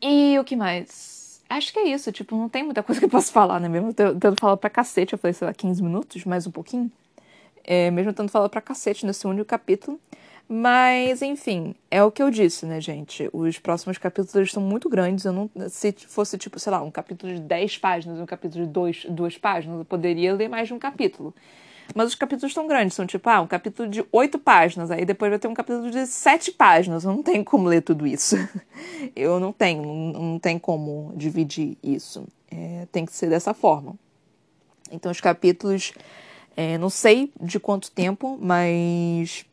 [0.00, 1.42] E o que mais?
[1.48, 3.68] Acho que é isso, tipo, não tem muita coisa que eu posso falar, né?
[3.68, 6.90] Mesmo tendo falado pra cacete, eu falei, sei lá, 15 minutos, mais um pouquinho.
[7.64, 10.00] É, mesmo tendo falado pra cacete nesse único capítulo.
[10.48, 13.28] Mas, enfim, é o que eu disse, né, gente?
[13.32, 15.24] Os próximos capítulos estão muito grandes.
[15.24, 18.70] Eu não, se fosse, tipo, sei lá, um capítulo de 10 páginas, um capítulo de
[18.70, 21.34] 2, duas páginas, eu poderia ler mais de um capítulo.
[21.94, 25.30] Mas os capítulos estão grandes, são tipo, ah, um capítulo de 8 páginas, aí depois
[25.30, 27.04] vai ter um capítulo de 7 páginas.
[27.04, 28.36] Eu não tenho como ler tudo isso.
[29.14, 32.26] Eu não tenho, não, não tem como dividir isso.
[32.50, 33.94] É, tem que ser dessa forma.
[34.90, 35.92] Então, os capítulos,
[36.56, 39.44] é, não sei de quanto tempo, mas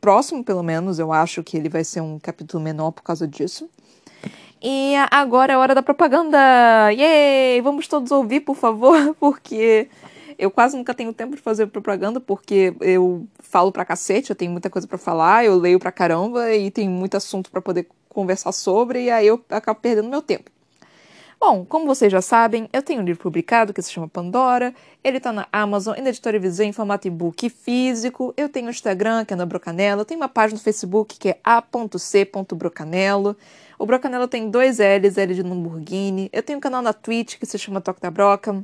[0.00, 3.68] próximo, pelo menos, eu acho que ele vai ser um capítulo menor por causa disso.
[4.62, 6.38] E agora é hora da propaganda!
[6.92, 7.60] Yay!
[7.62, 9.88] Vamos todos ouvir, por favor, porque
[10.40, 14.50] eu quase nunca tenho tempo de fazer propaganda, porque eu falo pra cacete, eu tenho
[14.50, 18.50] muita coisa para falar, eu leio pra caramba e tem muito assunto para poder conversar
[18.52, 20.50] sobre, e aí eu acabo perdendo meu tempo.
[21.38, 24.74] Bom, como vocês já sabem, eu tenho um livro publicado que se chama Pandora.
[25.02, 28.34] Ele está na Amazon e na Editora Viseu em formato e-book físico.
[28.36, 30.02] Eu tenho um Instagram, que é na Brocanelo.
[30.02, 33.34] Eu tenho uma página no Facebook, que é a.c.brocanelo.
[33.78, 36.28] O Brocanelo tem dois L's, L de Lamborghini.
[36.30, 38.62] Eu tenho um canal na Twitch que se chama Toque da Broca.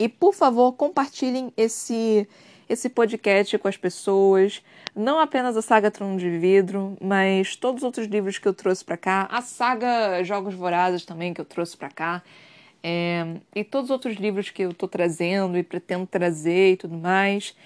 [0.00, 2.26] E, por favor, compartilhem esse
[2.70, 4.62] esse podcast com as pessoas,
[4.94, 8.84] não apenas a saga Trono de Vidro, mas todos os outros livros que eu trouxe
[8.84, 12.22] para cá, a saga Jogos Vorazes também que eu trouxe para cá,
[12.80, 13.26] é,
[13.56, 17.56] e todos os outros livros que eu estou trazendo e pretendo trazer e tudo mais.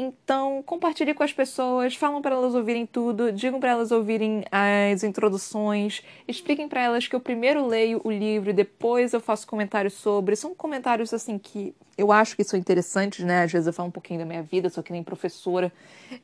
[0.00, 5.02] Então, compartilhe com as pessoas, falam para elas ouvirem tudo, digam para elas ouvirem as
[5.02, 9.94] introduções, expliquem para elas que eu primeiro leio o livro e depois eu faço comentários
[9.94, 10.36] sobre.
[10.36, 13.42] São comentários assim que eu acho que são interessantes, né?
[13.42, 15.72] Às vezes eu falo um pouquinho da minha vida, sou que nem professora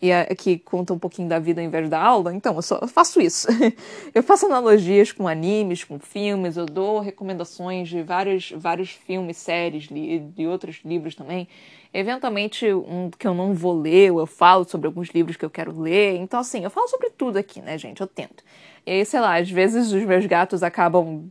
[0.00, 2.32] e que conta um pouquinho da vida ao invés da aula.
[2.32, 3.48] Então, eu, só, eu faço isso.
[4.14, 9.88] eu faço analogias com animes, com filmes, eu dou recomendações de vários, vários filmes, séries,
[9.88, 11.48] de outros livros também.
[11.96, 15.80] Eventualmente, um que eu não vou ler, eu falo sobre alguns livros que eu quero
[15.80, 16.16] ler.
[16.16, 18.00] Então, assim, eu falo sobre tudo aqui, né, gente?
[18.00, 18.42] Eu tento.
[18.84, 21.30] E aí, sei lá, às vezes os meus gatos acabam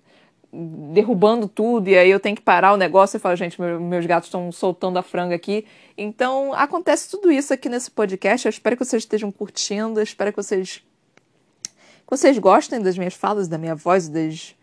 [0.94, 4.28] derrubando tudo e aí eu tenho que parar o negócio e falar, gente, meus gatos
[4.28, 5.66] estão soltando a franga aqui.
[5.98, 8.46] Então, acontece tudo isso aqui nesse podcast.
[8.46, 10.82] Eu espero que vocês estejam curtindo, eu espero que vocês
[12.06, 14.56] que vocês gostem das minhas falas, da minha voz, das,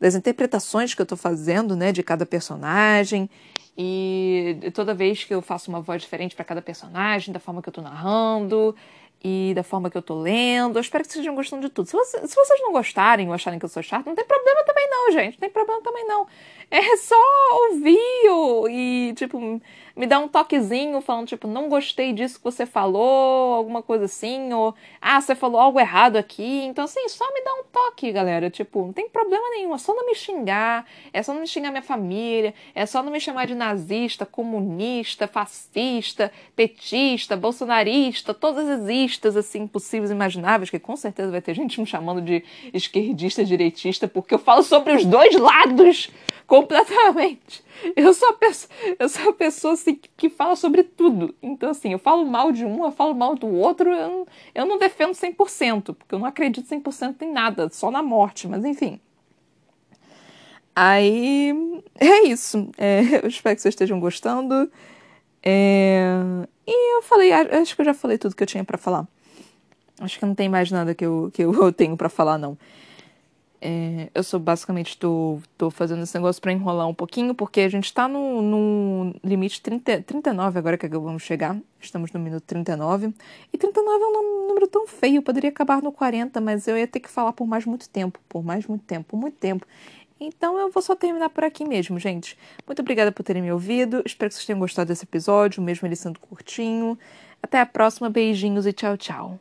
[0.00, 3.28] das interpretações que eu estou fazendo, né, de cada personagem.
[3.76, 7.68] E toda vez que eu faço uma voz diferente para cada personagem, da forma que
[7.68, 8.74] eu tô narrando
[9.22, 11.86] e da forma que eu tô lendo, eu espero que vocês estejam gostando de tudo.
[11.86, 14.88] Se, se vocês não gostarem ou acharem que eu sou chato, não tem problema também
[14.88, 15.32] não, gente.
[15.34, 16.26] Não tem problema também não.
[16.68, 17.14] É só
[17.70, 17.96] ouvir
[18.70, 19.38] e, tipo,
[19.94, 24.52] me dá um toquezinho falando, tipo, não gostei disso que você falou, alguma coisa assim,
[24.52, 26.64] ou, ah, você falou algo errado aqui.
[26.64, 28.50] Então, assim, só me dá um toque, galera.
[28.50, 31.70] Tipo, não tem problema nenhum, é só não me xingar, é só não me xingar
[31.70, 38.88] minha família, é só não me chamar de nazista, comunista, fascista, petista, bolsonarista, todas as
[38.88, 42.42] istas, assim, possíveis e imagináveis, que com certeza vai ter gente me chamando de
[42.74, 46.10] esquerdista, direitista, porque eu falo sobre os dois lados
[46.56, 47.62] completamente.
[47.94, 51.34] Eu sou a pessoa, eu sou a pessoa assim, que, que fala sobre tudo.
[51.42, 54.66] Então, assim, eu falo mal de um, eu falo mal do outro, eu não, eu
[54.66, 58.98] não defendo 100%, porque eu não acredito 100% em nada, só na morte, mas enfim.
[60.74, 61.52] Aí
[61.98, 62.70] é isso.
[62.78, 64.70] É, eu espero que vocês estejam gostando.
[65.42, 66.08] É,
[66.66, 69.06] e eu falei, acho que eu já falei tudo que eu tinha para falar.
[70.00, 72.56] Acho que não tem mais nada que eu, que eu tenho para falar, não.
[73.68, 77.68] É, eu sou basicamente tô, tô fazendo esse negócio para enrolar um pouquinho, porque a
[77.68, 81.58] gente tá no, no limite 30, 39 agora que vamos chegar.
[81.80, 83.12] Estamos no minuto 39.
[83.52, 87.00] E 39 é um número tão feio, poderia acabar no 40, mas eu ia ter
[87.00, 89.66] que falar por mais muito tempo, por mais muito tempo, por muito tempo.
[90.20, 92.38] Então eu vou só terminar por aqui mesmo, gente.
[92.64, 94.00] Muito obrigada por terem me ouvido.
[94.06, 96.96] Espero que vocês tenham gostado desse episódio, mesmo ele sendo curtinho.
[97.42, 99.40] Até a próxima, beijinhos e tchau, tchau.